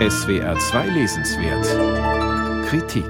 SWR 0.00 0.58
2 0.58 0.88
Lesenswert 0.88 2.66
Kritik 2.66 3.06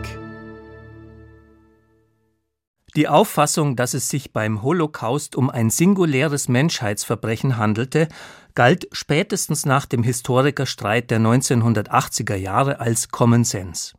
Die 2.95 3.09
Auffassung, 3.09 3.75
dass 3.75 3.95
es 3.95 4.11
sich 4.11 4.35
beim 4.35 4.63
Holocaust 4.63 5.35
um 5.35 5.49
ein 5.49 5.71
singuläres 5.71 6.47
Menschheitsverbrechen 6.49 7.57
handelte, 7.57 8.09
galt 8.55 8.87
spätestens 8.93 9.65
nach 9.65 9.87
dem 9.87 10.03
Historikerstreit 10.03 11.11
der 11.11 11.21
1980er 11.21 12.37
Jahre 12.37 12.81
als 12.81 13.09
Common 13.09 13.45
Sense. 13.45 13.95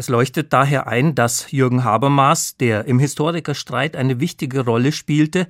Es 0.00 0.08
leuchtet 0.08 0.54
daher 0.54 0.86
ein, 0.86 1.14
dass 1.14 1.52
Jürgen 1.52 1.84
Habermas, 1.84 2.56
der 2.56 2.86
im 2.86 2.98
Historikerstreit 2.98 3.96
eine 3.96 4.18
wichtige 4.18 4.64
Rolle 4.64 4.92
spielte, 4.92 5.46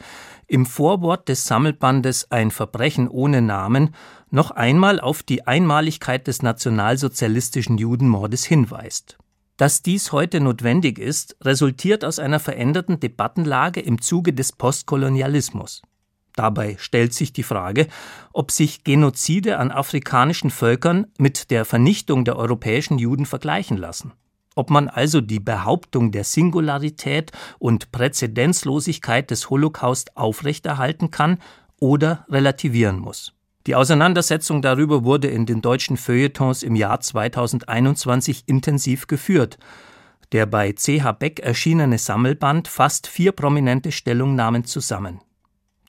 im 0.48 0.66
Vorwort 0.66 1.28
des 1.28 1.44
Sammelbandes 1.44 2.32
Ein 2.32 2.50
Verbrechen 2.50 3.06
ohne 3.06 3.42
Namen 3.42 3.94
noch 4.28 4.50
einmal 4.50 4.98
auf 4.98 5.22
die 5.22 5.46
Einmaligkeit 5.46 6.26
des 6.26 6.42
nationalsozialistischen 6.42 7.78
Judenmordes 7.78 8.44
hinweist. 8.44 9.18
Dass 9.56 9.82
dies 9.82 10.10
heute 10.10 10.40
notwendig 10.40 10.98
ist, 10.98 11.36
resultiert 11.42 12.04
aus 12.04 12.18
einer 12.18 12.40
veränderten 12.40 12.98
Debattenlage 12.98 13.78
im 13.78 14.02
Zuge 14.02 14.32
des 14.32 14.50
Postkolonialismus. 14.50 15.80
Dabei 16.34 16.74
stellt 16.80 17.14
sich 17.14 17.32
die 17.32 17.44
Frage, 17.44 17.86
ob 18.32 18.50
sich 18.50 18.82
Genozide 18.82 19.58
an 19.58 19.70
afrikanischen 19.70 20.50
Völkern 20.50 21.06
mit 21.18 21.52
der 21.52 21.64
Vernichtung 21.64 22.24
der 22.24 22.34
europäischen 22.34 22.98
Juden 22.98 23.26
vergleichen 23.26 23.76
lassen 23.76 24.12
ob 24.60 24.68
man 24.68 24.88
also 24.88 25.22
die 25.22 25.40
Behauptung 25.40 26.12
der 26.12 26.22
Singularität 26.22 27.32
und 27.58 27.92
Präzedenzlosigkeit 27.92 29.30
des 29.30 29.48
Holocaust 29.48 30.18
aufrechterhalten 30.18 31.10
kann 31.10 31.38
oder 31.78 32.26
relativieren 32.28 32.98
muss. 32.98 33.32
Die 33.66 33.74
Auseinandersetzung 33.74 34.60
darüber 34.60 35.02
wurde 35.02 35.28
in 35.28 35.46
den 35.46 35.62
deutschen 35.62 35.96
Feuilletons 35.96 36.62
im 36.62 36.76
Jahr 36.76 37.00
2021 37.00 38.42
intensiv 38.44 39.06
geführt. 39.06 39.56
Der 40.32 40.44
bei 40.44 40.74
CH 40.74 41.12
Beck 41.18 41.40
erschienene 41.40 41.96
Sammelband 41.96 42.68
fasst 42.68 43.06
vier 43.06 43.32
prominente 43.32 43.92
Stellungnahmen 43.92 44.64
zusammen. 44.64 45.20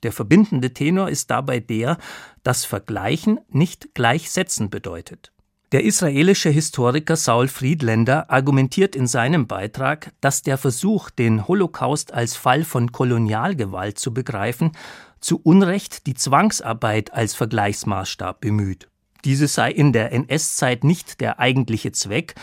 Der 0.02 0.12
verbindende 0.12 0.72
Tenor 0.72 1.10
ist 1.10 1.30
dabei 1.30 1.60
der, 1.60 1.98
dass 2.42 2.64
Vergleichen 2.64 3.38
nicht 3.50 3.94
gleichsetzen 3.94 4.70
bedeutet. 4.70 5.30
Der 5.72 5.84
israelische 5.84 6.50
Historiker 6.50 7.16
Saul 7.16 7.48
Friedländer 7.48 8.30
argumentiert 8.30 8.94
in 8.94 9.06
seinem 9.06 9.46
Beitrag, 9.46 10.12
dass 10.20 10.42
der 10.42 10.58
Versuch, 10.58 11.08
den 11.08 11.48
Holocaust 11.48 12.12
als 12.12 12.36
Fall 12.36 12.64
von 12.64 12.92
Kolonialgewalt 12.92 13.98
zu 13.98 14.12
begreifen, 14.12 14.72
zu 15.20 15.40
Unrecht 15.42 16.06
die 16.06 16.12
Zwangsarbeit 16.12 17.14
als 17.14 17.34
Vergleichsmaßstab 17.34 18.42
bemüht. 18.42 18.90
Diese 19.24 19.48
sei 19.48 19.70
in 19.70 19.94
der 19.94 20.12
NS-Zeit 20.12 20.84
nicht 20.84 21.22
der 21.22 21.40
eigentliche 21.40 21.92
Zweck, 21.92 22.34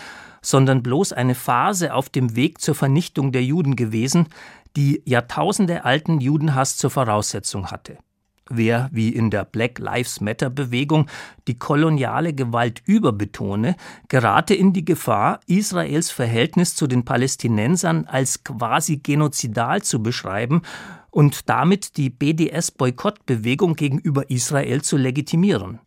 sondern 0.42 0.82
bloß 0.82 1.14
eine 1.14 1.36
Phase 1.36 1.94
auf 1.94 2.10
dem 2.10 2.36
Weg 2.36 2.60
zur 2.60 2.74
Vernichtung 2.74 3.32
der 3.32 3.44
Juden 3.44 3.76
gewesen, 3.76 4.30
die 4.76 5.04
Jahrtausende 5.06 5.86
alten 5.86 6.20
Judenhass 6.20 6.78
zur 6.78 6.90
Voraussetzung 6.90 7.70
hatte. 7.70 8.00
Wer, 8.50 8.90
wie 8.92 9.10
in 9.10 9.30
der 9.30 9.46
Black 9.46 9.78
Lives 9.78 10.22
Matter 10.22 10.50
Bewegung, 10.50 11.08
die 11.48 11.60
koloniale 11.60 12.34
Gewalt 12.34 12.82
überbetone, 12.86 13.76
gerate 14.08 14.56
in 14.56 14.74
die 14.74 14.84
Gefahr, 14.84 15.40
Israels 15.46 16.10
Verhältnis 16.10 16.76
zu 16.76 16.88
den 16.88 17.06
Palästinensern 17.06 18.06
als 18.06 18.44
quasi 18.44 18.98
genozidal 18.98 19.84
zu 19.84 20.02
beschreiben 20.02 20.64
und 21.12 21.48
damit 21.48 21.98
die 21.98 22.10
BDS-Boykottbewegung 22.10 23.76
gegenüber 23.76 24.30
Israel 24.32 24.82
zu 24.82 24.98
legitimieren. 24.98 25.80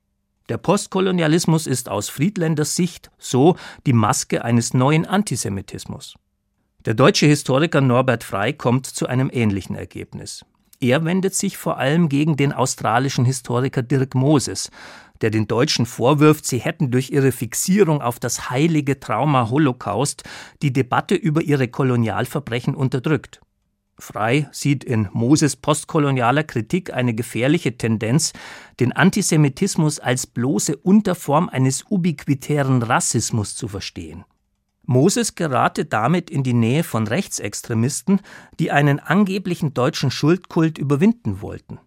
Der 0.48 0.58
Postkolonialismus 0.58 1.66
ist 1.66 1.88
aus 1.88 2.08
Friedländers 2.08 2.76
Sicht 2.76 3.10
so 3.18 3.56
die 3.86 3.92
Maske 3.92 4.44
eines 4.44 4.72
neuen 4.72 5.04
Antisemitismus. 5.04 6.14
Der 6.84 6.94
deutsche 6.94 7.26
Historiker 7.26 7.80
Norbert 7.80 8.24
Frey 8.24 8.52
kommt 8.52 8.86
zu 8.86 9.06
einem 9.06 9.30
ähnlichen 9.32 9.76
Ergebnis. 9.76 10.44
Er 10.82 11.04
wendet 11.04 11.36
sich 11.36 11.56
vor 11.56 11.78
allem 11.78 12.08
gegen 12.08 12.36
den 12.36 12.52
australischen 12.52 13.24
Historiker 13.24 13.82
Dirk 13.84 14.16
Moses, 14.16 14.68
der 15.20 15.30
den 15.30 15.46
Deutschen 15.46 15.86
vorwirft, 15.86 16.44
sie 16.44 16.58
hätten 16.58 16.90
durch 16.90 17.10
ihre 17.10 17.30
Fixierung 17.30 18.02
auf 18.02 18.18
das 18.18 18.50
heilige 18.50 18.98
Trauma 18.98 19.48
Holocaust 19.48 20.24
die 20.60 20.72
Debatte 20.72 21.14
über 21.14 21.40
ihre 21.40 21.68
Kolonialverbrechen 21.68 22.74
unterdrückt. 22.74 23.40
Frei 23.96 24.48
sieht 24.50 24.82
in 24.82 25.08
Moses 25.12 25.54
postkolonialer 25.54 26.42
Kritik 26.42 26.92
eine 26.92 27.14
gefährliche 27.14 27.76
Tendenz, 27.78 28.32
den 28.80 28.90
Antisemitismus 28.90 30.00
als 30.00 30.26
bloße 30.26 30.76
Unterform 30.78 31.48
eines 31.48 31.84
ubiquitären 31.90 32.82
Rassismus 32.82 33.54
zu 33.54 33.68
verstehen. 33.68 34.24
Moses 34.84 35.34
gerate 35.34 35.84
damit 35.84 36.30
in 36.30 36.42
die 36.42 36.54
Nähe 36.54 36.84
von 36.84 37.06
Rechtsextremisten, 37.06 38.20
die 38.58 38.70
einen 38.70 38.98
angeblichen 38.98 39.74
deutschen 39.74 40.10
Schuldkult 40.10 40.78
überwinden 40.78 41.40
wollten. 41.40 41.78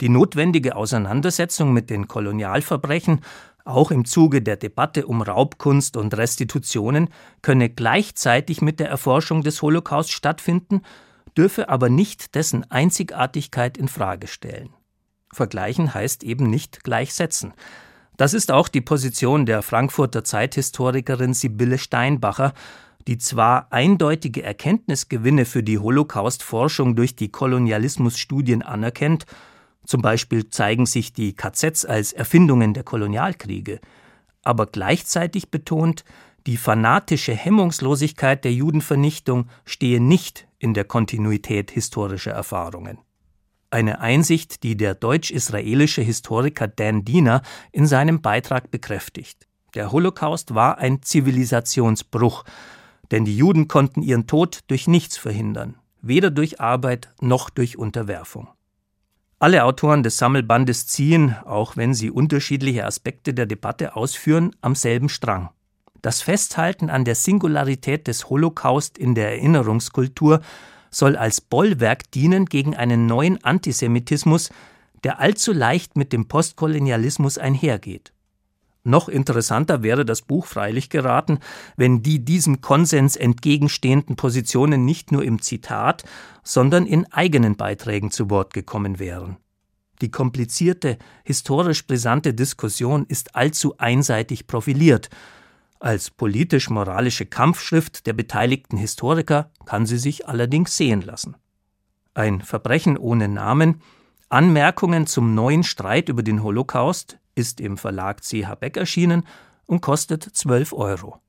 Die 0.00 0.08
notwendige 0.08 0.76
Auseinandersetzung 0.76 1.72
mit 1.72 1.90
den 1.90 2.08
Kolonialverbrechen, 2.08 3.20
auch 3.64 3.90
im 3.90 4.04
Zuge 4.04 4.40
der 4.40 4.56
Debatte 4.56 5.06
um 5.06 5.20
Raubkunst 5.20 5.96
und 5.96 6.16
Restitutionen, 6.16 7.10
könne 7.42 7.68
gleichzeitig 7.68 8.62
mit 8.62 8.80
der 8.80 8.88
Erforschung 8.88 9.42
des 9.42 9.60
Holocaust 9.60 10.10
stattfinden, 10.10 10.82
dürfe 11.36 11.68
aber 11.68 11.90
nicht 11.90 12.34
dessen 12.34 12.68
Einzigartigkeit 12.70 13.76
in 13.76 13.88
Frage 13.88 14.26
stellen. 14.26 14.70
Vergleichen 15.32 15.92
heißt 15.92 16.24
eben 16.24 16.48
nicht 16.48 16.82
gleichsetzen. 16.82 17.52
Das 18.18 18.34
ist 18.34 18.50
auch 18.50 18.66
die 18.66 18.80
Position 18.80 19.46
der 19.46 19.62
Frankfurter 19.62 20.24
Zeithistorikerin 20.24 21.34
Sibylle 21.34 21.78
Steinbacher, 21.78 22.52
die 23.06 23.16
zwar 23.16 23.72
eindeutige 23.72 24.42
Erkenntnisgewinne 24.42 25.44
für 25.44 25.62
die 25.62 25.78
Holocaust-Forschung 25.78 26.96
durch 26.96 27.14
die 27.14 27.30
Kolonialismusstudien 27.30 28.62
anerkennt, 28.62 29.24
zum 29.86 30.02
Beispiel 30.02 30.50
zeigen 30.50 30.84
sich 30.84 31.12
die 31.12 31.36
KZs 31.36 31.84
als 31.84 32.12
Erfindungen 32.12 32.74
der 32.74 32.82
Kolonialkriege, 32.82 33.78
aber 34.42 34.66
gleichzeitig 34.66 35.52
betont, 35.52 36.04
die 36.48 36.56
fanatische 36.56 37.34
Hemmungslosigkeit 37.34 38.42
der 38.42 38.52
Judenvernichtung 38.52 39.48
stehe 39.64 40.00
nicht 40.00 40.48
in 40.58 40.74
der 40.74 40.84
Kontinuität 40.84 41.70
historischer 41.70 42.32
Erfahrungen. 42.32 42.98
Eine 43.70 44.00
Einsicht, 44.00 44.62
die 44.62 44.78
der 44.78 44.94
deutsch-israelische 44.94 46.00
Historiker 46.00 46.68
Dan 46.68 47.04
Diener 47.04 47.42
in 47.70 47.86
seinem 47.86 48.22
Beitrag 48.22 48.70
bekräftigt. 48.70 49.46
Der 49.74 49.92
Holocaust 49.92 50.54
war 50.54 50.78
ein 50.78 51.02
Zivilisationsbruch, 51.02 52.44
denn 53.10 53.26
die 53.26 53.36
Juden 53.36 53.68
konnten 53.68 54.00
ihren 54.00 54.26
Tod 54.26 54.60
durch 54.68 54.88
nichts 54.88 55.18
verhindern, 55.18 55.74
weder 56.00 56.30
durch 56.30 56.60
Arbeit 56.60 57.10
noch 57.20 57.50
durch 57.50 57.76
Unterwerfung. 57.76 58.48
Alle 59.38 59.64
Autoren 59.64 60.02
des 60.02 60.16
Sammelbandes 60.16 60.86
ziehen, 60.86 61.36
auch 61.44 61.76
wenn 61.76 61.92
sie 61.92 62.10
unterschiedliche 62.10 62.86
Aspekte 62.86 63.34
der 63.34 63.44
Debatte 63.44 63.96
ausführen, 63.96 64.56
am 64.62 64.74
selben 64.74 65.10
Strang. 65.10 65.50
Das 66.00 66.22
Festhalten 66.22 66.88
an 66.88 67.04
der 67.04 67.14
Singularität 67.14 68.06
des 68.06 68.30
Holocaust 68.30 68.96
in 68.96 69.14
der 69.14 69.32
Erinnerungskultur 69.32 70.40
soll 70.90 71.16
als 71.16 71.40
Bollwerk 71.40 72.10
dienen 72.12 72.46
gegen 72.46 72.76
einen 72.76 73.06
neuen 73.06 73.42
Antisemitismus, 73.44 74.50
der 75.04 75.20
allzu 75.20 75.52
leicht 75.52 75.96
mit 75.96 76.12
dem 76.12 76.28
Postkolonialismus 76.28 77.38
einhergeht. 77.38 78.12
Noch 78.84 79.08
interessanter 79.08 79.82
wäre 79.82 80.04
das 80.04 80.22
Buch 80.22 80.46
freilich 80.46 80.88
geraten, 80.88 81.40
wenn 81.76 82.02
die 82.02 82.24
diesem 82.24 82.60
Konsens 82.60 83.16
entgegenstehenden 83.16 84.16
Positionen 84.16 84.84
nicht 84.84 85.12
nur 85.12 85.24
im 85.24 85.42
Zitat, 85.42 86.04
sondern 86.42 86.86
in 86.86 87.04
eigenen 87.12 87.56
Beiträgen 87.56 88.10
zu 88.10 88.30
Wort 88.30 88.54
gekommen 88.54 88.98
wären. 88.98 89.36
Die 90.00 90.10
komplizierte, 90.10 90.96
historisch 91.24 91.86
brisante 91.86 92.32
Diskussion 92.32 93.04
ist 93.08 93.34
allzu 93.34 93.74
einseitig 93.78 94.46
profiliert, 94.46 95.10
als 95.80 96.10
politisch-moralische 96.10 97.26
Kampfschrift 97.26 98.06
der 98.06 98.12
beteiligten 98.12 98.76
Historiker 98.76 99.50
kann 99.64 99.86
sie 99.86 99.98
sich 99.98 100.28
allerdings 100.28 100.76
sehen 100.76 101.02
lassen. 101.02 101.36
Ein 102.14 102.40
Verbrechen 102.40 102.96
ohne 102.98 103.28
Namen, 103.28 103.82
Anmerkungen 104.28 105.06
zum 105.06 105.34
neuen 105.34 105.62
Streit 105.62 106.08
über 106.08 106.22
den 106.22 106.42
Holocaust 106.42 107.18
ist 107.34 107.60
im 107.60 107.78
Verlag 107.78 108.22
CH 108.22 108.56
Beck 108.58 108.76
erschienen 108.76 109.24
und 109.66 109.80
kostet 109.80 110.24
12 110.24 110.72
Euro. 110.72 111.20